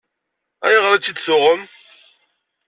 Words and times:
Ayɣer 0.65 0.93
i 0.93 0.99
tt-id-tuɣem? 0.99 1.61